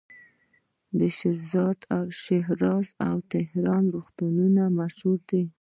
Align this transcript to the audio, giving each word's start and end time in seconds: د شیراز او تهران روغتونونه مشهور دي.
د 0.99 0.99
شیراز 2.21 2.87
او 3.07 3.17
تهران 3.33 3.83
روغتونونه 3.93 4.63
مشهور 4.79 5.19
دي. 5.29 5.43